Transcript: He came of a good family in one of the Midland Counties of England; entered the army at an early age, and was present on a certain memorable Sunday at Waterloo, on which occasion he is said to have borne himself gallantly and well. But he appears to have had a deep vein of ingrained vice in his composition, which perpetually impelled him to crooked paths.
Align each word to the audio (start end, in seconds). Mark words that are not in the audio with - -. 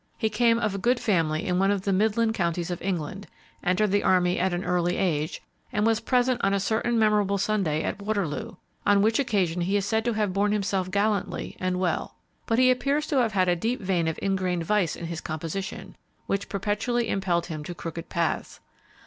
He 0.17 0.31
came 0.31 0.57
of 0.57 0.73
a 0.73 0.79
good 0.79 0.99
family 0.99 1.45
in 1.45 1.59
one 1.59 1.69
of 1.69 1.83
the 1.83 1.93
Midland 1.93 2.33
Counties 2.33 2.71
of 2.71 2.81
England; 2.81 3.27
entered 3.63 3.91
the 3.91 4.01
army 4.01 4.39
at 4.39 4.51
an 4.51 4.63
early 4.63 4.97
age, 4.97 5.43
and 5.71 5.85
was 5.85 5.99
present 5.99 6.41
on 6.43 6.55
a 6.55 6.59
certain 6.59 6.97
memorable 6.97 7.37
Sunday 7.37 7.83
at 7.83 8.01
Waterloo, 8.01 8.55
on 8.83 9.03
which 9.03 9.19
occasion 9.19 9.61
he 9.61 9.77
is 9.77 9.85
said 9.85 10.03
to 10.05 10.13
have 10.13 10.33
borne 10.33 10.53
himself 10.53 10.89
gallantly 10.89 11.55
and 11.59 11.79
well. 11.79 12.15
But 12.47 12.57
he 12.57 12.71
appears 12.71 13.05
to 13.09 13.17
have 13.17 13.33
had 13.33 13.47
a 13.47 13.55
deep 13.55 13.79
vein 13.79 14.07
of 14.07 14.17
ingrained 14.23 14.65
vice 14.65 14.95
in 14.95 15.05
his 15.05 15.21
composition, 15.21 15.95
which 16.25 16.49
perpetually 16.49 17.07
impelled 17.07 17.45
him 17.45 17.63
to 17.65 17.75
crooked 17.75 18.09
paths. 18.09 18.59